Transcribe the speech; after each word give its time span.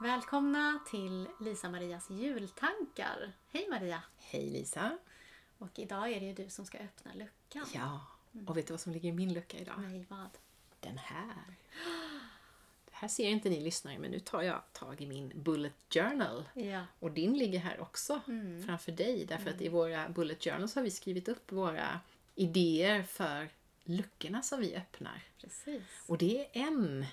Välkomna 0.00 0.80
till 0.86 1.28
Lisa-Marias 1.40 2.10
jultankar. 2.10 3.32
Hej 3.48 3.66
Maria! 3.70 4.02
Hej 4.18 4.50
Lisa! 4.50 4.98
Och 5.58 5.78
idag 5.78 6.12
är 6.12 6.20
det 6.20 6.26
ju 6.26 6.32
du 6.32 6.50
som 6.50 6.66
ska 6.66 6.78
öppna 6.78 7.14
luckan. 7.14 7.66
Ja, 7.74 8.06
och 8.46 8.56
vet 8.56 8.66
du 8.66 8.72
vad 8.72 8.80
som 8.80 8.92
ligger 8.92 9.08
i 9.08 9.12
min 9.12 9.32
lucka 9.32 9.58
idag? 9.58 9.74
Nej, 9.78 10.06
vad? 10.08 10.30
Den 10.80 10.98
här. 10.98 11.44
Det 12.84 12.92
här 12.92 13.08
ser 13.08 13.28
inte 13.28 13.48
ni 13.48 13.60
lyssnare, 13.60 13.98
men 13.98 14.10
nu 14.10 14.20
tar 14.20 14.42
jag 14.42 14.62
tag 14.72 15.00
i 15.00 15.06
min 15.06 15.32
bullet 15.34 15.74
journal. 15.90 16.48
Ja. 16.54 16.82
Och 16.98 17.10
din 17.10 17.38
ligger 17.38 17.58
här 17.58 17.80
också 17.80 18.20
framför 18.66 18.92
dig, 18.92 19.24
därför 19.24 19.50
att 19.50 19.60
i 19.60 19.68
våra 19.68 20.08
bullet 20.08 20.44
journals 20.44 20.74
har 20.74 20.82
vi 20.82 20.90
skrivit 20.90 21.28
upp 21.28 21.52
våra 21.52 22.00
idéer 22.34 23.02
för 23.02 23.48
luckorna 23.84 24.42
som 24.42 24.60
vi 24.60 24.76
öppnar. 24.76 25.24
Precis. 25.40 25.82
Och 26.06 26.18
det 26.18 26.40
är 26.40 26.66
en 26.66 27.06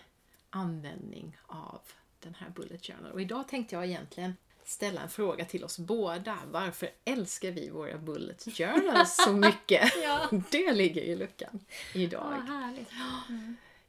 användning 0.50 1.38
av 1.46 1.82
den 2.24 2.36
här 2.40 2.50
bullet 2.50 2.86
journal. 2.86 3.12
Och 3.12 3.22
idag 3.22 3.48
tänkte 3.48 3.76
jag 3.76 3.86
egentligen 3.86 4.36
ställa 4.66 5.02
en 5.02 5.10
fråga 5.10 5.46
till 5.46 5.64
oss 5.64 5.80
båda. 5.80 6.38
Varför 6.52 6.90
älskar 7.06 7.52
vi 7.52 7.70
våra 7.70 7.98
bullet 7.98 8.44
journals 8.58 9.16
så 9.26 9.32
mycket? 9.34 9.92
Ja. 10.04 10.30
Det 10.52 10.72
ligger 10.74 11.02
i 11.02 11.16
luckan 11.16 11.60
idag. 11.94 12.42
Härligt. 12.48 12.90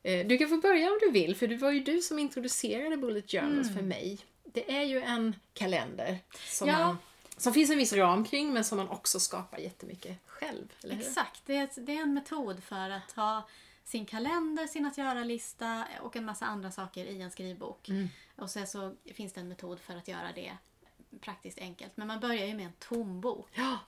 Eh, 0.03 0.27
Du 0.27 0.39
kan 0.39 0.49
få 0.49 0.57
börja 0.57 0.87
om 0.93 0.99
du 1.03 1.11
vill, 1.11 1.37
för 1.37 1.47
det 1.49 1.57
var 1.57 1.71
ju 1.71 1.81
du 1.81 2.01
som 2.03 2.19
introducerade 2.19 2.97
bullet 2.97 3.31
journals 3.31 3.69
Mm. 3.69 3.75
för 3.75 3.83
mig. 3.83 4.19
Det 4.45 4.77
är 4.77 4.83
ju 4.83 5.01
en 5.01 5.37
kalender 5.55 6.19
som, 6.49 6.69
Ja. 6.69 6.79
man, 6.79 6.99
som 7.37 7.53
finns 7.55 7.71
en 7.71 7.79
viss 7.79 7.93
ram 7.93 8.25
kring, 8.25 8.53
men 8.53 8.65
som 8.65 8.79
man 8.79 8.89
också 8.89 9.21
skapar 9.21 9.59
jättemycket 9.59 10.17
själv. 10.27 10.67
Exakt. 10.91 11.43
Det 11.47 11.57
är, 11.57 11.69
det 11.77 11.93
är 11.97 12.03
en 12.03 12.15
metod 12.15 12.63
för 12.65 12.91
att 12.91 13.13
ha 13.13 13.49
sin 13.85 14.07
kalender, 14.07 14.67
sin 14.67 14.87
att 14.87 14.99
göra-lista 14.99 15.85
och 16.03 16.17
en 16.17 16.25
massa 16.25 16.47
andra 16.47 16.71
saker 16.71 17.05
i 17.05 17.21
en 17.23 17.31
skrivbok. 17.31 17.89
Mm. 17.89 18.09
Och 18.37 18.51
sen 18.51 18.67
så 18.67 18.95
finns 19.15 19.33
det 19.33 19.41
en 19.41 19.49
metod 19.49 19.81
för 19.81 19.97
att 19.97 20.09
göra 20.09 20.33
det 20.35 20.57
praktiskt 21.21 21.59
enkelt. 21.59 21.97
Men 21.97 22.07
man 22.07 22.21
börjar 22.21 22.47
ju 22.47 22.55
med 22.55 22.67
en 22.67 22.73
tom 22.79 23.21
bok 23.21 23.49
Ja, 23.55 23.79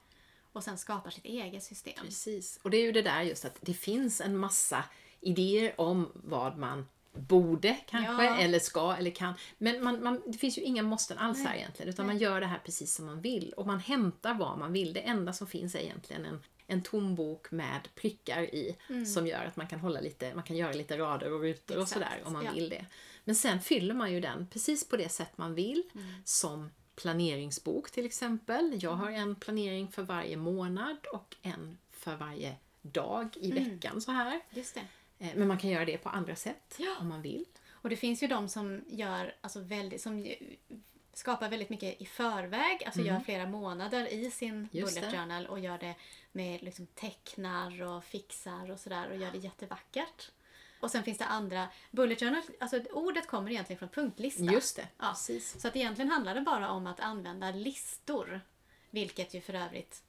och 0.52 0.64
sen 0.64 0.78
skapar 0.78 1.10
sitt 1.10 1.24
eget 1.24 1.62
system. 1.64 1.94
precis. 2.04 2.60
Och 2.62 2.70
det 2.70 2.76
är 2.76 2.82
ju 2.82 2.92
det 2.92 3.02
där 3.02 3.22
just 3.22 3.44
att 3.44 3.58
det 3.60 3.74
finns 3.74 4.20
en 4.20 4.36
massa 4.36 4.84
idéer 5.20 5.80
om 5.80 6.12
vad 6.14 6.58
man 6.58 6.86
borde 7.16 7.76
kanske, 7.86 8.24
Ja. 8.24 8.36
eller 8.38 8.58
ska 8.58 8.94
eller 8.94 9.10
kan. 9.10 9.34
Men 9.58 9.84
man, 9.84 10.02
man, 10.02 10.22
det 10.26 10.38
finns 10.38 10.58
ju 10.58 10.62
inga 10.62 10.82
måsten 10.82 11.18
alls 11.18 11.44
här 11.44 11.56
egentligen, 11.56 11.88
utan 11.88 12.06
man 12.06 12.18
gör 12.18 12.40
det 12.40 12.46
här 12.46 12.58
precis 12.64 12.94
som 12.94 13.06
man 13.06 13.20
vill. 13.20 13.52
Och 13.56 13.66
man 13.66 13.78
hämtar 13.80 14.34
vad 14.34 14.58
man 14.58 14.72
vill. 14.72 14.92
Det 14.92 15.00
enda 15.00 15.32
som 15.32 15.46
finns 15.46 15.74
är 15.74 15.78
egentligen 15.78 16.24
en, 16.24 16.42
en 16.66 16.82
tom 16.82 17.14
bok 17.14 17.50
med 17.50 17.88
prickar 17.94 18.42
i, 18.42 18.76
som 19.14 19.26
gör 19.26 19.44
att 19.44 19.56
man 19.56 19.66
kan, 19.66 19.80
hålla 19.80 20.00
lite, 20.00 20.34
man 20.34 20.44
kan 20.44 20.56
göra 20.56 20.72
lite 20.72 20.98
rader 20.98 21.32
och 21.32 21.40
rutor 21.40 21.76
och 21.76 21.82
Exakt, 21.82 21.94
sådär 22.02 22.22
om 22.24 22.32
man 22.32 22.44
ja. 22.44 22.52
vill 22.52 22.68
det. 22.68 22.86
Men 23.24 23.34
sen 23.34 23.60
fyller 23.60 23.94
man 23.94 24.12
ju 24.12 24.20
den 24.20 24.46
precis 24.46 24.88
på 24.88 24.96
det 24.96 25.08
sätt 25.08 25.38
man 25.38 25.54
vill, 25.54 25.82
som 26.24 26.70
planeringsbok 26.96 27.90
till 27.90 28.06
exempel. 28.06 28.78
Jag 28.80 28.90
har 28.92 29.10
en 29.10 29.34
planering 29.36 29.88
för 29.88 30.02
varje 30.02 30.36
månad 30.36 30.96
och 31.12 31.36
en 31.42 31.78
för 31.92 32.16
varje 32.16 32.56
dag 32.82 33.28
i 33.40 33.52
veckan 33.52 34.00
så 34.00 34.10
här. 34.10 34.40
Just 34.50 34.74
det. 34.74 34.80
Eh, 35.18 35.28
Men 35.36 35.48
man 35.48 35.58
kan 35.58 35.70
göra 35.70 35.84
det 35.84 35.98
på 35.98 36.08
andra 36.08 36.36
sätt 36.36 36.74
Ja. 36.78 36.96
om 37.00 37.08
man 37.08 37.22
vill. 37.22 37.44
Och 37.70 37.90
det 37.90 37.96
finns 37.96 38.22
ju 38.22 38.26
de 38.26 38.48
som 38.48 38.84
gör 38.88 39.34
alltså 39.40 39.60
väldigt, 39.60 40.00
som 40.02 40.34
skapar 41.12 41.48
väldigt 41.48 41.70
mycket 41.70 42.00
i 42.00 42.06
förväg, 42.06 42.82
alltså 42.86 43.00
gör 43.00 43.20
flera 43.20 43.46
månader 43.46 44.06
i 44.12 44.30
sin 44.30 44.50
Mm. 44.54 44.68
Just 44.72 44.94
bullet 44.94 45.10
det. 45.10 45.16
journal 45.18 45.46
och 45.46 45.60
gör 45.60 45.78
det 45.78 45.94
med 46.32 46.62
liksom 46.62 46.86
tecknar 46.86 47.82
och 47.82 48.04
fixar 48.04 48.70
och 48.70 48.80
sådär 48.80 49.10
och 49.10 49.16
gör 49.16 49.30
det 49.30 49.38
jättevackert. 49.38 50.30
Och 50.80 50.90
sen 50.90 51.02
finns 51.04 51.18
det 51.18 51.24
andra, 51.24 51.68
bullet 51.90 52.20
journal, 52.20 52.42
alltså 52.60 52.80
ordet 52.92 53.26
kommer 53.26 53.50
egentligen 53.50 53.78
från 53.78 53.88
punktlista. 53.88 54.42
Just 54.44 54.76
det, 54.76 54.88
Ja. 54.98 55.08
precis. 55.10 55.60
Så 55.60 55.68
att 55.68 55.76
egentligen 55.76 56.10
handlar 56.10 56.34
det 56.34 56.40
bara 56.40 56.70
om 56.70 56.86
att 56.86 57.00
använda 57.00 57.50
listor. 57.50 58.40
Vilket 58.90 59.34
ju 59.34 59.40
för 59.40 59.54
övrigt 59.54 60.02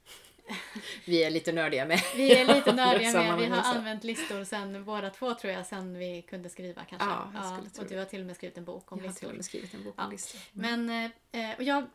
Vi 1.04 1.24
är 1.24 1.30
lite 1.30 1.52
nördiga 1.52 1.86
med. 1.86 2.00
vi 2.16 2.32
är 2.40 2.54
lite 2.54 2.72
nördiga 2.74 3.12
med. 3.12 3.38
Vi 3.38 3.46
har 3.46 3.62
använt 3.76 4.04
listor 4.04 4.44
sen 4.44 4.84
båda 4.84 5.10
två 5.10 5.34
tror 5.34 5.52
jag, 5.52 5.66
sen 5.66 5.98
vi 5.98 6.22
kunde 6.22 6.48
skriva 6.48 6.84
kanske. 6.84 7.08
Ja, 7.08 7.30
jag 7.34 7.74
tro 7.74 7.82
och 7.84 7.90
du 7.90 7.98
har 7.98 8.04
till 8.04 8.20
och 8.20 8.26
med 8.26 8.36
skrivit 8.36 8.58
en 8.58 8.64
bok 8.64 8.92
om 8.92 8.98
Jag 8.98 9.06
har 9.08 9.12
till 9.12 9.14
listor. 9.14 9.28
och 9.30 9.34
med 9.36 9.44
skrivit 9.44 9.74
en 9.74 9.84
bok 9.84 9.94
Ja. 9.98 10.04
om 10.04 10.10
listor. 10.10 10.40
Men 10.52 10.90
eh, 11.32 11.56
och 11.56 11.62
jag, 11.62 11.86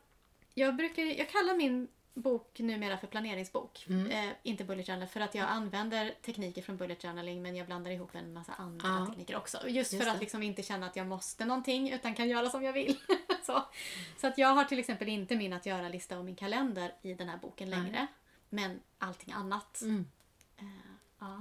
jag, 0.53 0.75
brukar, 0.75 1.03
jag 1.03 1.29
kallar 1.29 1.55
min 1.57 1.87
bok 2.15 2.59
numera 2.59 2.97
för 2.97 3.07
planeringsbok. 3.07 3.85
Mm. 3.89 4.11
Eh, 4.11 4.33
inte 4.43 4.63
bullet 4.63 4.85
journal 4.87 5.07
för 5.07 5.19
att 5.19 5.35
jag 5.35 5.47
använder 5.49 6.13
tekniker 6.25 6.61
från 6.61 6.77
bullet 6.77 7.01
journaling 7.01 7.41
men 7.41 7.55
jag 7.55 7.65
blandar 7.67 7.91
ihop 7.91 8.15
en 8.15 8.33
massa 8.33 8.53
andra 8.53 8.87
Ja. 8.87 9.05
tekniker 9.09 9.35
också. 9.35 9.57
Just, 9.67 9.93
Just 9.93 10.03
för 10.05 10.11
att 10.11 10.19
liksom 10.19 10.43
inte 10.43 10.63
känna 10.63 10.85
att 10.85 10.95
jag 10.95 11.07
måste 11.07 11.45
någonting 11.45 11.91
utan 11.91 12.13
kan 12.15 12.29
göra 12.29 12.49
som 12.49 12.63
jag 12.63 12.73
vill. 12.73 12.97
så. 13.45 13.63
så 14.17 14.27
att 14.27 14.37
jag 14.37 14.47
har 14.47 14.63
till 14.63 14.79
exempel 14.79 15.09
inte 15.09 15.35
min 15.35 15.53
att 15.53 15.65
göra-lista 15.65 16.17
och 16.19 16.25
min 16.25 16.35
kalender 16.35 16.93
i 17.01 17.13
den 17.13 17.29
här 17.29 17.37
boken 17.37 17.69
längre. 17.69 18.07
Men 18.53 18.79
allting 18.97 19.33
annat. 19.33 19.81
Mm. 19.81 20.05
Eh, 20.57 20.65
ja. 21.19 21.39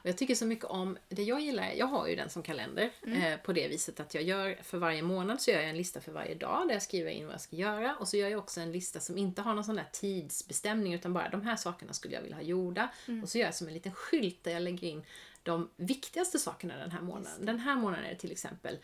Och 0.00 0.06
jag 0.08 0.18
tycker 0.18 0.34
så 0.34 0.46
mycket 0.46 0.64
om, 0.64 0.98
det 1.08 1.22
jag 1.22 1.40
gillar, 1.40 1.72
jag 1.72 1.86
har 1.86 2.06
ju 2.08 2.16
den 2.16 2.30
som 2.30 2.42
kalender 2.42 2.90
Mm. 3.02 3.22
eh, 3.22 3.38
på 3.40 3.52
det 3.52 3.68
viset 3.68 4.00
att 4.00 4.14
jag 4.14 4.22
gör 4.24 4.58
för 4.62 4.78
varje 4.78 5.02
månad 5.02 5.40
så 5.40 5.50
gör 5.50 5.60
jag 5.60 5.70
en 5.70 5.76
lista 5.76 6.00
för 6.00 6.12
varje 6.12 6.34
dag 6.34 6.68
där 6.68 6.74
jag 6.74 6.82
skriver 6.82 7.10
in 7.10 7.24
vad 7.26 7.34
jag 7.34 7.40
ska 7.40 7.56
göra 7.56 7.96
och 7.96 8.08
så 8.08 8.16
gör 8.16 8.28
jag 8.28 8.38
också 8.38 8.60
en 8.60 8.72
lista 8.72 9.00
som 9.00 9.18
inte 9.18 9.42
har 9.42 9.54
någon 9.54 9.64
sån 9.64 9.76
där 9.76 9.88
tidsbestämning 9.92 10.94
utan 10.94 11.12
bara 11.12 11.28
de 11.28 11.42
här 11.42 11.56
sakerna 11.56 11.92
skulle 11.92 12.14
jag 12.14 12.22
vilja 12.22 12.36
ha 12.36 12.42
gjorda 12.42 12.90
Mm. 13.08 13.22
och 13.22 13.28
så 13.28 13.38
gör 13.38 13.44
jag 13.44 13.54
som 13.54 13.68
en 13.68 13.74
liten 13.74 13.92
skylt 13.92 14.44
där 14.44 14.50
jag 14.52 14.62
lägger 14.62 14.88
in 14.88 15.04
de 15.42 15.70
viktigaste 15.76 16.38
sakerna 16.38 16.76
den 16.76 16.90
här 16.90 17.00
månaden. 17.00 17.46
Den 17.46 17.58
här 17.58 17.76
månaden 17.76 18.04
är 18.04 18.10
det 18.10 18.16
till 18.18 18.32
exempel 18.32 18.78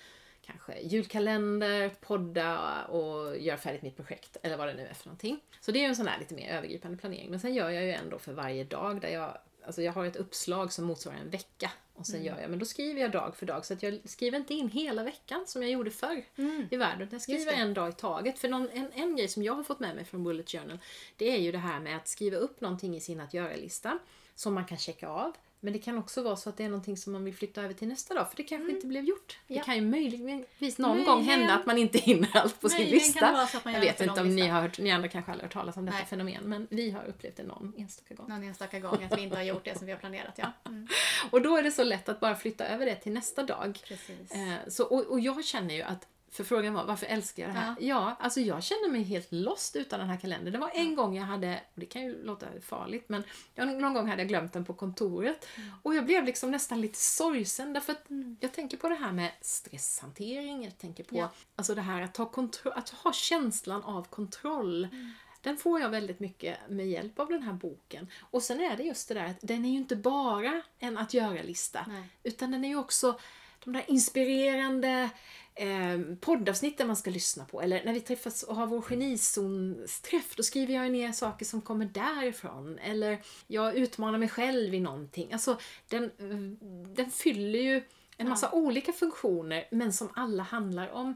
kanske 0.46 0.80
julkalender, 0.80 1.90
podda 2.00 2.84
och 2.84 3.38
göra 3.38 3.56
färdigt 3.58 3.82
mitt 3.82 3.96
projekt 3.96 4.36
eller 4.42 4.56
vad 4.56 4.68
det 4.68 4.74
nu 4.74 4.86
är 4.86 4.94
för 4.94 5.06
någonting. 5.06 5.40
Så 5.60 5.72
det 5.72 5.84
är 5.84 5.88
en 5.88 5.96
sån 5.96 6.06
här 6.06 6.18
lite 6.18 6.34
mer 6.34 6.48
övergripande 6.50 6.98
planering. 6.98 7.30
Men 7.30 7.40
sen 7.40 7.54
gör 7.54 7.70
jag 7.70 7.84
ju 7.84 7.90
ändå 7.90 8.18
för 8.18 8.32
varje 8.32 8.64
dag 8.64 9.00
där 9.00 9.08
jag 9.08 9.38
Alltså 9.66 9.82
jag 9.82 9.92
har 9.92 10.04
ett 10.04 10.16
uppslag 10.16 10.72
som 10.72 10.84
motsvarar 10.84 11.16
en 11.16 11.30
vecka 11.30 11.70
och 11.94 12.06
sen 12.06 12.24
gör 12.24 12.40
jag, 12.40 12.50
men 12.50 12.58
då 12.58 12.64
skriver 12.64 13.00
jag 13.00 13.10
dag 13.10 13.36
för 13.36 13.46
dag 13.46 13.66
så 13.66 13.74
att 13.74 13.82
jag 13.82 14.00
skriver 14.04 14.38
inte 14.38 14.54
in 14.54 14.68
hela 14.68 15.02
veckan 15.02 15.44
som 15.46 15.62
jag 15.62 15.70
gjorde 15.70 15.90
förr 15.90 16.24
i 16.70 16.76
världen. 16.76 17.08
Jag 17.12 17.22
skriver 17.22 17.52
en 17.52 17.74
dag 17.74 17.88
i 17.88 17.92
taget. 17.92 18.38
För 18.38 18.48
någon, 18.48 18.68
en, 18.70 18.92
en 18.92 19.16
grej 19.16 19.28
som 19.28 19.42
jag 19.42 19.54
har 19.54 19.62
fått 19.62 19.80
med 19.80 19.96
mig 19.96 20.04
från 20.04 20.24
Bullet 20.24 20.50
Journal 20.50 20.78
det 21.16 21.30
är 21.30 21.38
ju 21.38 21.52
det 21.52 21.58
här 21.58 21.80
med 21.80 21.96
att 21.96 22.08
skriva 22.08 22.36
upp 22.36 22.60
någonting 22.60 22.96
i 22.96 23.00
sin 23.00 23.20
att 23.20 23.34
göra-lista 23.34 23.98
som 24.34 24.54
man 24.54 24.64
kan 24.64 24.78
checka 24.78 25.08
av. 25.08 25.32
Men 25.60 25.72
det 25.72 25.78
kan 25.78 25.98
också 25.98 26.22
vara 26.22 26.36
så 26.36 26.48
att 26.48 26.56
det 26.56 26.64
är 26.64 26.68
någonting 26.68 26.96
som 26.96 27.12
man 27.12 27.24
vill 27.24 27.34
flytta 27.34 27.62
över 27.62 27.74
till 27.74 27.88
nästa 27.88 28.14
dag 28.14 28.28
för 28.30 28.36
det 28.36 28.42
kanske 28.42 28.70
inte 28.72 28.86
blev 28.86 29.04
gjort. 29.04 29.38
Det 29.46 29.54
Ja. 29.54 29.62
kan 29.62 29.74
ju 29.74 29.80
möjligtvis 29.80 30.78
någon 30.78 30.90
Möjligen. 30.90 31.14
gång 31.14 31.24
hända 31.24 31.54
att 31.54 31.66
man 31.66 31.78
inte 31.78 31.98
hinner 31.98 32.36
allt 32.36 32.60
på 32.60 32.68
sin 32.68 32.78
Möjligen 32.78 32.98
lista. 32.98 33.32
det 33.32 33.42
att 33.42 33.64
man 33.64 33.74
jag 33.74 33.80
vet 33.80 34.00
inte 34.00 34.20
om 34.20 34.28
ni 34.28 34.34
lista. 34.34 34.52
har 34.52 34.62
hört, 34.62 34.78
ni 34.78 34.90
andra 34.92 35.08
kanske 35.08 35.32
aldrig 35.32 35.42
har 35.44 35.48
hört 35.48 35.52
talas 35.52 35.76
om 35.76 35.84
detta 35.86 35.98
Nej. 35.98 36.06
fenomen 36.06 36.42
men 36.44 36.66
vi 36.70 36.90
har 36.90 37.04
upplevt 37.04 37.36
det 37.36 37.42
någon 37.42 37.72
enstaka 37.76 38.14
gång. 38.14 38.28
Någon 38.28 38.42
enstaka 38.42 38.80
gång 38.80 39.02
att 39.04 39.18
vi 39.18 39.22
inte 39.22 39.36
har 39.36 39.42
gjort 39.42 39.64
det 39.64 39.78
som 39.78 39.86
vi 39.86 39.92
har 39.92 39.98
planerat. 39.98 40.34
Ja. 40.36 40.52
Mm. 40.66 40.86
Och 41.30 41.42
då 41.42 41.56
är 41.56 41.62
det 41.62 41.70
så 41.72 41.84
lätt 41.84 42.08
att 42.08 42.20
bara 42.20 42.34
flytta 42.34 42.66
över 42.66 42.86
det 42.86 42.94
till 42.96 43.12
nästa 43.12 43.42
dag. 43.42 43.78
Precis. 43.88 44.30
Eh, 44.32 44.54
så, 44.68 44.84
och, 44.84 45.06
och 45.06 45.20
jag 45.20 45.44
känner 45.44 45.74
ju 45.74 45.82
att, 45.82 46.06
för 46.30 46.44
frågan 46.44 46.74
var 46.74 46.84
varför 46.84 47.06
älskar 47.06 47.42
jag 47.42 47.52
det 47.54 47.58
här? 47.58 47.74
Ja. 47.80 48.16
alltså 48.20 48.40
jag 48.40 48.62
känner 48.62 48.90
mig 48.90 49.02
helt 49.02 49.32
lost 49.32 49.76
utan 49.76 50.00
den 50.00 50.08
här 50.08 50.16
kalendern. 50.16 50.52
Det 50.52 50.58
var 50.58 50.70
en 50.74 50.94
gång 50.94 51.16
jag 51.16 51.24
hade, 51.24 51.60
och 51.74 51.80
det 51.80 51.86
kan 51.86 52.02
ju 52.02 52.24
låta 52.24 52.46
farligt, 52.62 53.04
men 53.08 53.24
jag, 53.54 53.68
någon 53.68 53.94
gång 53.94 54.08
hade 54.08 54.22
jag 54.22 54.28
glömt 54.28 54.52
den 54.52 54.64
på 54.64 54.74
kontoret. 54.74 55.46
Och 55.82 55.94
jag 55.94 56.04
blev 56.06 56.24
liksom 56.24 56.50
nästan 56.50 56.80
lite 56.80 56.98
sorgsen 56.98 57.72
därför 57.72 57.92
att 57.92 58.04
jag 58.40 58.52
tänker 58.52 58.76
på 58.76 58.88
det 58.88 58.94
här 58.94 59.12
med 59.12 59.30
stresshantering, 59.40 60.64
jag 60.64 60.78
tänker 60.78 61.04
på 61.04 61.16
Ja. 61.16 61.30
alltså 61.56 61.74
det 61.74 61.82
här 61.82 62.02
att, 62.02 62.14
ta 62.14 62.24
kontro- 62.30 62.72
att 62.74 62.88
ha 62.90 63.12
känslan 63.12 63.82
av 63.84 64.02
kontroll. 64.10 64.88
Den 65.40 65.56
får 65.56 65.80
jag 65.80 65.88
väldigt 65.88 66.20
mycket 66.20 66.58
med 66.68 66.88
hjälp 66.88 67.20
av 67.20 67.28
den 67.28 67.42
här 67.42 67.52
boken. 67.52 68.08
Och 68.30 68.42
sen 68.42 68.60
är 68.60 68.76
det 68.76 68.82
just 68.82 69.08
det 69.08 69.14
där 69.14 69.24
att 69.26 69.36
den 69.40 69.64
är 69.64 69.68
ju 69.70 69.76
inte 69.76 69.96
bara 69.96 70.62
en 70.78 70.98
att 70.98 71.14
göra-lista. 71.14 71.86
Utan 72.22 72.50
den 72.50 72.64
är 72.64 72.68
ju 72.68 72.76
också 72.76 73.18
de 73.66 73.72
där 73.72 73.84
inspirerande 73.88 75.10
eh, 75.54 75.98
poddavsnitten 76.20 76.86
man 76.86 76.96
ska 76.96 77.10
lyssna 77.10 77.44
på. 77.44 77.62
Eller 77.62 77.84
när 77.84 77.92
vi 77.92 78.00
träffas 78.00 78.42
och 78.42 78.56
har 78.56 78.66
vår 78.66 78.80
genizonsträff, 78.82 80.36
då 80.36 80.42
skriver 80.42 80.74
jag 80.74 80.90
ner 80.92 81.12
saker 81.12 81.44
som 81.44 81.60
kommer 81.60 81.84
därifrån. 81.86 82.78
Eller 82.78 83.18
jag 83.46 83.74
utmanar 83.76 84.18
mig 84.18 84.28
själv 84.28 84.74
i 84.74 84.80
någonting. 84.80 85.32
Alltså, 85.32 85.58
den, 85.88 86.10
den 86.94 87.10
fyller 87.10 87.58
ju 87.58 87.82
en 88.16 88.28
massa 88.28 88.50
olika 88.52 88.92
funktioner, 88.92 89.68
men 89.70 89.92
som 89.92 90.08
alla 90.14 90.42
handlar 90.42 90.90
om 90.90 91.14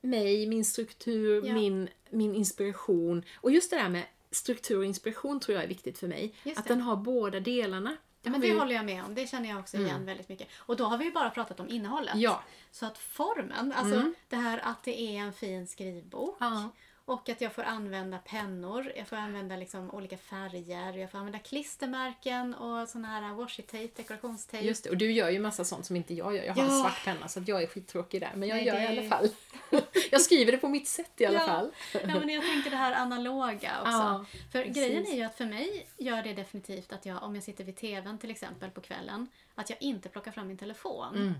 mig, 0.00 0.46
min 0.46 0.64
struktur, 0.64 1.46
Ja. 1.46 1.54
min, 1.54 1.88
min 2.10 2.34
inspiration. 2.34 3.22
Och 3.36 3.50
just 3.52 3.70
det 3.70 3.76
där 3.76 3.88
med 3.88 4.04
struktur 4.30 4.78
och 4.78 4.84
inspiration 4.84 5.40
tror 5.40 5.54
jag 5.54 5.64
är 5.64 5.68
viktigt 5.68 5.98
för 5.98 6.08
mig. 6.08 6.34
Att 6.56 6.68
den 6.68 6.80
har 6.80 6.96
båda 6.96 7.40
delarna. 7.40 7.96
Ja, 8.28 8.32
men 8.32 8.40
det 8.40 8.52
vi 8.52 8.58
håller 8.58 8.74
jag 8.74 8.84
med 8.84 9.04
om. 9.04 9.14
Det 9.14 9.26
känner 9.26 9.48
jag 9.48 9.58
också 9.58 9.76
igen 9.76 10.06
väldigt 10.06 10.28
mycket. 10.28 10.48
Och 10.56 10.76
då 10.76 10.84
har 10.84 10.98
vi 10.98 11.04
ju 11.04 11.12
bara 11.12 11.30
pratat 11.30 11.60
om 11.60 11.68
innehållet. 11.68 12.14
Ja. 12.16 12.42
Så 12.70 12.86
att 12.86 12.98
formen, 12.98 13.72
alltså 13.72 14.12
det 14.28 14.36
här 14.36 14.60
att 14.64 14.82
det 14.82 15.00
är 15.00 15.20
en 15.20 15.32
fin 15.32 15.66
skrivbok 15.66 16.36
Ja. 16.40 16.70
Och 17.08 17.28
att 17.28 17.40
jag 17.40 17.52
får 17.52 17.62
använda 17.62 18.18
pennor, 18.18 18.92
jag 18.96 19.08
får 19.08 19.16
använda 19.16 19.56
liksom 19.56 19.90
olika 19.90 20.16
färger, 20.16 20.92
jag 20.98 21.10
får 21.10 21.18
använda 21.18 21.38
klistermärken 21.38 22.54
och 22.54 22.88
sån 22.88 23.04
här 23.04 23.34
washi 23.34 23.62
tape, 23.62 23.88
dekorationstejp. 23.96 24.66
Just 24.66 24.84
det, 24.84 24.90
och 24.90 24.96
du 24.96 25.12
gör 25.12 25.30
ju 25.30 25.38
massa 25.38 25.64
sånt 25.64 25.86
som 25.86 25.96
inte 25.96 26.14
jag 26.14 26.36
gör. 26.36 26.44
Jag 26.44 26.54
har 26.54 26.62
en 26.62 26.68
Ja. 26.68 26.80
svart 26.82 27.04
penna 27.04 27.28
så 27.28 27.40
att 27.40 27.48
jag 27.48 27.62
är 27.62 27.66
skittråkig 27.66 28.20
där. 28.20 28.30
Men 28.34 28.48
jag 28.48 28.56
Nej, 28.56 28.66
gör 28.66 28.74
det 28.74 28.82
i 28.82 28.86
alla 28.98 29.02
fall. 29.08 29.28
jag 30.10 30.20
skriver 30.20 30.52
det 30.52 30.58
på 30.58 30.68
mitt 30.68 30.88
sätt 30.88 31.10
i 31.16 31.26
alla 31.26 31.38
Ja. 31.38 31.46
fall. 31.46 31.70
Ja, 31.92 32.00
men 32.20 32.28
jag 32.28 32.42
tänkte 32.44 32.70
det 32.70 32.76
här 32.76 32.92
analoga 32.92 33.80
också. 33.80 33.90
Ja, 33.92 34.24
För 34.52 34.58
precis. 34.62 34.76
grejen 34.76 35.06
är 35.06 35.16
ju 35.16 35.22
att 35.22 35.36
för 35.36 35.46
mig 35.46 35.86
gör 35.96 36.22
det 36.22 36.32
definitivt 36.32 36.92
att 36.92 37.06
jag, 37.06 37.22
om 37.22 37.34
jag 37.34 37.44
sitter 37.44 37.64
vid 37.64 37.76
TVn 37.76 38.18
till 38.18 38.30
exempel 38.30 38.70
på 38.70 38.80
kvällen, 38.80 39.28
att 39.54 39.70
jag 39.70 39.82
inte 39.82 40.08
plockar 40.08 40.30
fram 40.32 40.48
min 40.48 40.58
telefon. 40.58 41.16
Mm. 41.16 41.34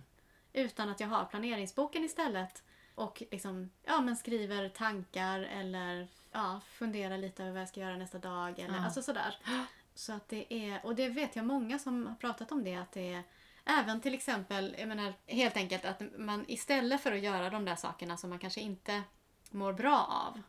Utan 0.52 0.88
att 0.88 1.00
jag 1.00 1.08
har 1.08 1.24
planeringsboken 1.24 2.04
istället 2.04 2.62
och 2.98 3.22
liksom, 3.30 3.70
ja, 3.84 4.00
men 4.00 4.16
skriver 4.16 4.68
tankar 4.68 5.40
eller 5.40 6.08
ja, 6.32 6.60
funderar 6.66 7.18
lite 7.18 7.42
över 7.42 7.52
vad 7.52 7.60
jag 7.60 7.68
ska 7.68 7.80
göra 7.80 7.96
nästa 7.96 8.18
dag. 8.18 8.58
Eller, 8.58 8.78
Ja. 8.78 8.84
Alltså 8.84 9.02
sådär. 9.02 9.38
Så 9.94 10.12
att 10.12 10.28
det 10.28 10.54
är, 10.54 10.86
och 10.86 10.94
det 10.94 11.08
vet 11.08 11.36
jag 11.36 11.44
många 11.44 11.78
som 11.78 12.06
har 12.06 12.14
pratat 12.14 12.52
om 12.52 12.64
det, 12.64 12.74
att 12.74 12.92
det 12.92 13.12
är 13.12 13.22
Även 13.70 14.00
till 14.00 14.14
exempel, 14.14 14.76
jag 14.78 14.88
menar 14.88 15.14
helt 15.26 15.56
enkelt 15.56 15.84
att 15.84 16.02
man 16.18 16.44
istället 16.48 17.00
för 17.00 17.12
att 17.12 17.20
göra 17.20 17.50
de 17.50 17.64
där 17.64 17.76
sakerna 17.76 18.16
som 18.16 18.30
man 18.30 18.38
kanske 18.38 18.60
inte 18.60 19.02
mår 19.50 19.72
bra 19.72 20.24
av. 20.26 20.42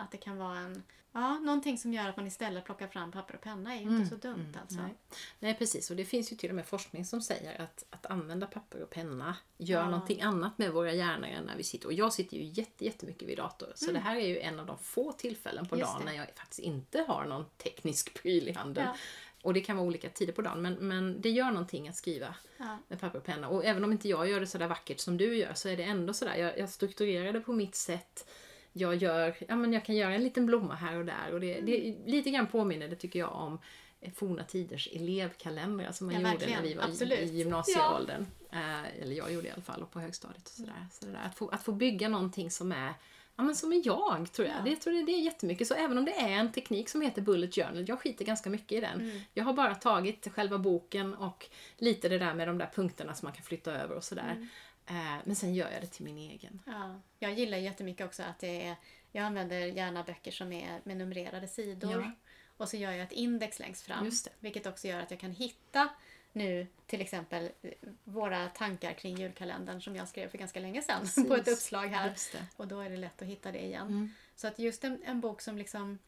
Att 0.00 0.10
det 0.10 0.18
kan 0.18 0.36
vara 0.38 0.58
en, 0.58 0.82
ja, 1.12 1.38
någonting 1.38 1.78
som 1.78 1.92
gör 1.92 2.08
att 2.08 2.16
man 2.16 2.26
istället 2.26 2.64
plockar 2.64 2.88
fram 2.88 3.12
papper 3.12 3.34
och 3.34 3.40
penna 3.40 3.74
är 3.74 3.80
ju 3.80 3.82
inte 3.96 4.06
så 4.08 4.16
dumt 4.16 4.54
alltså. 4.60 4.80
Nej. 4.80 4.94
Nej, 5.38 5.54
precis. 5.54 5.90
Och 5.90 5.96
det 5.96 6.04
finns 6.04 6.32
ju 6.32 6.36
till 6.36 6.50
och 6.50 6.56
med 6.56 6.66
forskning 6.66 7.04
som 7.04 7.20
säger 7.20 7.60
att, 7.62 7.84
att 7.90 8.06
använda 8.06 8.46
papper 8.46 8.82
och 8.82 8.90
penna 8.90 9.36
gör 9.58 9.80
Ja. 9.80 9.90
någonting 9.90 10.22
annat 10.22 10.58
med 10.58 10.72
våra 10.72 10.92
hjärnor 10.92 11.26
än 11.28 11.44
när 11.44 11.56
vi 11.56 11.62
sitter. 11.64 11.86
Och 11.86 11.92
jag 11.92 12.12
sitter 12.12 12.36
ju 12.36 12.42
jätte, 12.44 12.84
jättemycket 12.84 13.28
vid 13.28 13.36
dator. 13.38 13.72
Så 13.74 13.92
det 13.92 13.98
här 13.98 14.16
är 14.16 14.26
ju 14.26 14.38
en 14.40 14.60
av 14.60 14.66
de 14.66 14.78
få 14.78 15.12
tillfällen 15.12 15.66
på 15.68 15.74
Mm. 15.74 15.80
Just 15.80 15.92
dagen 15.92 16.06
det. 16.06 16.12
när 16.12 16.18
jag 16.18 16.26
faktiskt 16.36 16.60
inte 16.60 17.04
har 17.08 17.24
någon 17.24 17.44
teknisk 17.58 18.22
pryl 18.22 18.48
i 18.48 18.52
handen. 18.52 18.84
Ja. 18.84 18.96
Och 19.42 19.54
det 19.54 19.60
kan 19.60 19.76
vara 19.76 19.86
olika 19.86 20.08
tider 20.10 20.32
på 20.32 20.42
dagen. 20.42 20.62
Men, 20.62 20.74
men 20.74 21.20
det 21.20 21.30
gör 21.30 21.50
någonting 21.50 21.88
att 21.88 21.96
skriva 21.96 22.34
Ja. 22.56 22.78
med 22.88 23.00
papper 23.00 23.18
och 23.18 23.24
penna. 23.24 23.48
Och 23.48 23.64
även 23.64 23.84
om 23.84 23.92
inte 23.92 24.08
jag 24.08 24.28
gör 24.28 24.40
det 24.40 24.46
sådär 24.46 24.66
vackert 24.66 25.00
som 25.00 25.16
du 25.16 25.36
gör 25.36 25.54
så 25.54 25.68
är 25.68 25.76
det 25.76 25.82
ändå 25.82 26.12
sådär. 26.14 26.36
Jag, 26.36 26.58
jag 26.58 26.68
strukturerar 26.70 27.32
det 27.32 27.40
på 27.40 27.52
mitt 27.52 27.74
sätt. 27.74 28.28
Jag, 28.76 28.94
gör, 28.94 29.36
ja, 29.48 29.56
men 29.56 29.72
jag 29.72 29.84
kan 29.84 29.96
göra 29.96 30.14
en 30.14 30.24
liten 30.24 30.46
blomma 30.46 30.74
här 30.74 30.96
och 30.98 31.04
där. 31.04 31.32
Och 31.32 31.40
det, 31.40 31.60
det 31.60 31.88
Mm. 31.88 32.06
lite 32.06 32.30
grann 32.30 32.46
påminner 32.46 32.88
det 32.88 32.96
tycker 32.96 33.18
jag 33.18 33.32
om 33.32 33.58
eh, 34.00 34.12
forna 34.12 34.44
tiders 34.44 34.88
elevkalendrar 34.92 35.92
som 35.92 36.06
man 36.06 36.20
Ja, 36.20 36.32
gjorde 36.32 36.46
när 36.46 36.62
vi 36.62 36.74
var 36.74 36.84
Absolut. 36.84 37.18
i, 37.20 37.24
gymnasieåldern. 37.24 38.26
Eh, 38.52 39.02
eller 39.02 39.16
jag 39.16 39.32
gjorde 39.32 39.48
i 39.48 39.50
alla 39.50 39.62
fall, 39.62 39.82
och 39.82 39.90
på 39.90 40.00
högstadiet. 40.00 40.42
Och 40.44 40.48
sådär. 40.54 40.86
Så 40.92 41.06
det 41.06 41.12
där, 41.12 41.20
att, 41.26 41.34
få, 41.38 41.48
att 41.48 41.62
få 41.62 41.72
bygga 41.72 42.08
någonting 42.08 42.50
som 42.50 42.72
är 42.72 42.94
Ja 43.36 43.42
men 43.44 43.56
som 43.56 43.72
är 43.72 43.82
jag, 43.84 44.32
tror 44.32 44.48
jag. 44.48 44.56
Ja. 44.56 44.62
Det, 44.64 44.76
tror 44.76 44.96
jag, 44.96 45.06
det 45.06 45.12
är 45.12 45.20
jättemycket. 45.20 45.66
Så 45.68 45.74
även 45.74 45.98
om 45.98 46.04
det 46.04 46.12
är 46.12 46.28
en 46.28 46.52
teknik 46.52 46.88
som 46.88 47.00
heter 47.00 47.22
Bullet 47.22 47.54
Journal, 47.54 47.84
jag 47.88 48.00
skiter 48.00 48.24
ganska 48.24 48.50
mycket 48.50 48.72
i 48.72 48.80
den. 48.80 49.00
Mm. 49.00 49.20
Jag 49.34 49.44
har 49.44 49.52
bara 49.52 49.74
tagit 49.74 50.28
själva 50.34 50.58
boken 50.58 51.14
och 51.14 51.46
lite 51.78 52.08
det 52.08 52.18
där 52.18 52.34
med 52.34 52.48
de 52.48 52.58
där 52.58 52.70
punkterna 52.74 53.14
som 53.14 53.26
man 53.26 53.32
kan 53.32 53.44
flytta 53.44 53.72
över 53.72 53.96
och 53.96 54.04
sådär. 54.04 54.32
Mm. 54.32 54.48
Eh, 54.86 55.16
men 55.24 55.36
sen 55.36 55.54
gör 55.54 55.70
jag 55.70 55.82
det 55.82 55.86
till 55.86 56.04
min 56.04 56.18
egen. 56.18 56.62
Ja, 56.66 57.00
jag 57.18 57.34
gillar 57.34 57.58
jättemycket 57.58 58.06
också 58.06 58.22
att 58.22 58.38
det 58.38 58.66
är, 58.66 58.76
jag 59.12 59.24
använder 59.24 59.58
gärna 59.58 60.02
böcker 60.02 60.30
som 60.30 60.52
är 60.52 60.80
med 60.84 60.96
numrerade 60.96 61.48
sidor. 61.48 62.02
Ja. 62.02 62.10
Och 62.56 62.68
så 62.68 62.76
gör 62.76 62.90
jag 62.90 63.00
ett 63.00 63.12
index 63.12 63.58
längst 63.58 63.82
fram. 63.82 64.10
Vilket 64.40 64.66
också 64.66 64.88
gör 64.88 65.00
att 65.00 65.10
jag 65.10 65.20
kan 65.20 65.32
hitta 65.32 65.88
nu 66.32 66.66
till 66.86 67.00
exempel 67.00 67.50
eh, 67.62 67.70
våra 68.04 68.48
tankar 68.48 68.92
kring 68.92 69.16
julkalendern 69.16 69.80
som 69.80 69.96
jag 69.96 70.08
skrev 70.08 70.28
för 70.28 70.38
ganska 70.38 70.60
länge 70.60 70.82
sedan 70.82 71.00
Precis. 71.00 71.28
på 71.28 71.34
ett 71.34 71.48
uppslag 71.48 71.86
här. 71.86 72.14
Och 72.56 72.66
då 72.66 72.80
är 72.80 72.90
det 72.90 72.96
lätt 72.96 73.22
att 73.22 73.28
hitta 73.28 73.52
det 73.52 73.64
igen. 73.64 73.86
Mm. 73.86 74.14
Så 74.36 74.46
att 74.46 74.58
just 74.58 74.84
en, 74.84 75.02
en 75.04 75.20
bok 75.20 75.40
som 75.40 75.58
liksom 75.58 75.98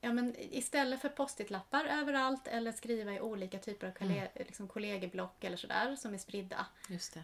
Ja, 0.00 0.12
men 0.12 0.34
istället 0.38 1.00
för 1.00 1.08
post-it-lappar 1.08 1.84
överallt 1.84 2.46
eller 2.46 2.72
skriva 2.72 3.12
i 3.12 3.20
olika 3.20 3.58
typer 3.58 3.86
av 3.86 3.92
kolle- 3.92 4.14
Mm. 4.18 4.28
liksom 4.34 4.68
kollegieblock 4.68 5.44
eller 5.44 5.56
sådär 5.56 5.96
som 5.96 6.14
är 6.14 6.18
spridda. 6.18 6.66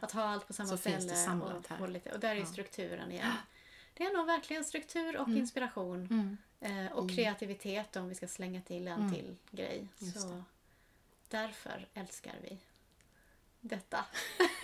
Att 0.01 0.13
ha 0.13 0.23
allt 0.23 0.47
på 0.47 0.53
samma 0.53 0.69
Så 0.69 0.77
ställe. 0.77 0.97
och, 1.43 1.67
få 1.79 1.87
lite, 1.87 2.13
och 2.13 2.21
där 2.21 2.31
är 2.37 2.41
Ja. 2.41 2.47
strukturen 2.47 3.13
igen. 3.13 3.33
Det 3.95 4.05
är 4.05 4.17
nog 4.17 4.27
verkligen 4.27 4.65
struktur 4.65 5.17
och 5.17 5.27
Mm. 5.27 5.39
inspiration. 5.39 6.07
Mm. 6.61 6.87
Eh, 6.87 6.93
och 6.93 7.11
kreativitet 7.11 7.97
om 7.97 8.09
vi 8.09 8.15
ska 8.15 8.29
slänga 8.29 8.61
till 8.63 8.89
en 8.89 9.01
Mm. 9.01 9.15
till 9.15 9.37
grej. 9.51 9.89
Just 9.99 10.21
Så 10.21 10.29
det. 10.29 10.43
därför 11.29 11.87
älskar 11.95 12.35
vi 12.43 12.59
detta. 13.63 14.05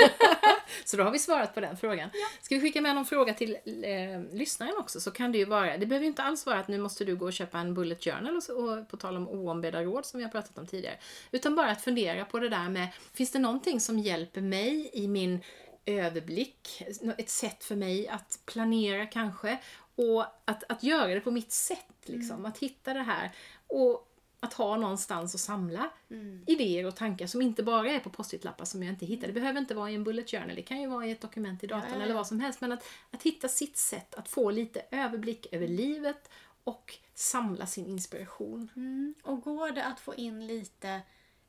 Så 0.84 0.96
då 0.96 1.02
har 1.02 1.10
vi 1.10 1.18
svarat 1.18 1.54
på 1.54 1.60
den 1.60 1.76
frågan. 1.76 2.10
Ska 2.42 2.54
vi 2.54 2.60
skicka 2.60 2.80
med 2.80 2.94
någon 2.94 3.04
fråga 3.04 3.34
till 3.34 3.58
eh, 3.64 4.36
lyssnaren 4.36 4.74
också 4.78 5.00
så 5.00 5.10
kan 5.10 5.32
det 5.32 5.38
ju 5.38 5.44
vara, 5.44 5.76
det 5.76 5.86
behöver 5.86 6.06
inte 6.06 6.22
alls 6.22 6.46
vara 6.46 6.58
att 6.58 6.68
nu 6.68 6.78
måste 6.78 7.04
du 7.04 7.16
gå 7.16 7.26
och 7.26 7.32
köpa 7.32 7.58
en 7.58 7.74
bullet 7.74 8.04
journal 8.04 8.36
och, 8.36 8.42
så, 8.42 8.54
och 8.54 8.88
på 8.88 8.96
tal 8.96 9.16
om 9.16 9.28
oombedda 9.28 9.82
råd 9.82 10.06
som 10.06 10.18
vi 10.18 10.24
har 10.24 10.30
pratat 10.30 10.58
om 10.58 10.66
tidigare. 10.66 10.96
Utan 11.30 11.56
bara 11.56 11.70
att 11.70 11.82
fundera 11.82 12.24
på 12.24 12.38
det 12.38 12.48
där 12.48 12.68
med, 12.68 12.88
finns 13.14 13.30
det 13.30 13.38
någonting 13.38 13.80
som 13.80 13.98
hjälper 13.98 14.40
mig 14.40 14.90
i 14.92 15.08
min 15.08 15.40
överblick? 15.86 16.82
Ett 17.18 17.30
sätt 17.30 17.64
för 17.64 17.76
mig 17.76 18.08
att 18.08 18.40
planera 18.46 19.06
kanske 19.06 19.58
och 19.94 20.24
att, 20.44 20.64
att 20.68 20.82
göra 20.82 21.14
det 21.14 21.20
på 21.20 21.30
mitt 21.30 21.52
sätt 21.52 21.94
liksom. 22.04 22.46
Att 22.46 22.58
hitta 22.58 22.94
det 22.94 23.02
här 23.02 23.30
och 23.66 24.08
att 24.40 24.52
ha 24.52 24.76
någonstans 24.76 25.34
att 25.34 25.40
samla 25.40 25.90
Mm. 26.10 26.44
idéer 26.46 26.86
och 26.86 26.96
tankar 26.96 27.26
som 27.26 27.42
inte 27.42 27.62
bara 27.62 27.90
är 27.90 28.00
på 28.00 28.10
post-it-lappar 28.10 28.64
som 28.64 28.82
jag 28.82 28.92
inte 28.92 29.06
hittar. 29.06 29.26
Det 29.26 29.32
behöver 29.32 29.60
inte 29.60 29.74
vara 29.74 29.90
i 29.90 29.94
en 29.94 30.04
bullet 30.04 30.30
journal, 30.30 30.54
det 30.56 30.62
kan 30.62 30.80
ju 30.80 30.86
vara 30.86 31.06
i 31.06 31.10
ett 31.10 31.20
dokument 31.20 31.64
i 31.64 31.66
datorn 31.66 31.88
Ja, 31.90 31.96
ja, 31.96 32.02
eller 32.02 32.12
ja. 32.14 32.16
vad 32.16 32.26
som 32.26 32.40
helst. 32.40 32.60
Men 32.60 32.72
att, 32.72 32.84
att 33.10 33.22
hitta 33.22 33.48
sitt 33.48 33.76
sätt 33.76 34.14
att 34.14 34.28
få 34.28 34.50
lite 34.50 34.82
överblick 34.90 35.46
över 35.52 35.68
livet 35.68 36.30
och 36.64 36.98
samla 37.14 37.66
sin 37.66 37.86
inspiration. 37.86 38.70
Mm. 38.76 39.14
Och 39.22 39.40
går 39.42 39.70
det 39.70 39.84
att 39.84 40.00
få 40.00 40.14
in 40.14 40.46
lite, 40.46 41.00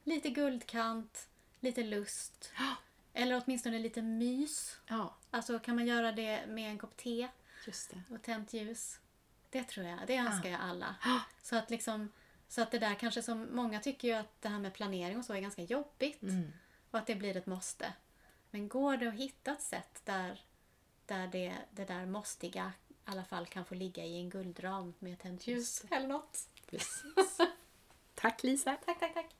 lite 0.03 0.30
guldkant, 0.30 1.27
lite 1.59 1.83
lust 1.83 2.51
eller 3.13 3.41
åtminstone 3.45 3.80
lite 3.80 4.01
mys. 4.01 4.77
Ja, 4.88 5.15
Alltså 5.31 5.59
kan 5.59 5.75
man 5.75 5.88
göra 5.88 6.12
det 6.12 6.45
med 6.47 6.71
en 6.71 6.77
kopp 6.77 6.97
te 6.97 7.27
och 8.09 8.21
tänt 8.21 8.53
ljus. 8.53 9.00
Det 9.50 9.63
tror 9.63 9.86
jag, 9.86 10.00
det 10.07 10.15
önskar 10.15 10.50
jag 10.50 10.62
alla. 10.62 10.95
Ja. 11.06 11.19
Så 11.44 11.56
att 11.56 11.69
liksom 11.69 12.09
så 12.50 12.62
att 12.62 12.72
det 12.72 12.80
där 12.80 12.96
kanske 12.96 13.22
som 13.22 13.56
många 13.56 13.80
tycker 13.80 14.07
ju 14.07 14.13
att 14.13 14.42
det 14.42 14.50
här 14.50 14.60
med 14.60 14.74
planering 14.74 15.18
och 15.18 15.25
så 15.25 15.34
är 15.34 15.40
ganska 15.40 15.62
jobbigt. 15.62 16.22
Mm. 16.22 16.54
Och 16.92 17.00
att 17.00 17.07
det 17.07 17.16
blir 17.16 17.38
ett 17.38 17.46
måste. 17.46 17.94
Men 18.51 18.68
går 18.68 18.98
det 18.98 19.07
att 19.07 19.13
hitta 19.13 19.51
ett 19.51 19.62
sätt 19.62 20.01
där, 20.04 20.42
där 21.06 21.28
det, 21.28 21.56
det 21.72 21.86
där 21.86 22.06
måstiga 22.06 22.74
i 22.88 22.94
alla 23.06 23.24
fall 23.24 23.46
kan 23.46 23.66
få 23.66 23.75
ligga 23.75 24.06
i 24.06 24.18
en 24.18 24.30
guldram 24.30 24.94
med 25.00 25.19
tänt 25.19 25.48
ljus 25.48 25.84
eller 25.92 26.07
något. 26.07 26.38
Precis. 26.66 27.04
Tack 28.16 28.44
Lisa! 28.44 28.78
Tack, 28.86 29.00
tack, 29.00 29.13
tack. 29.13 29.36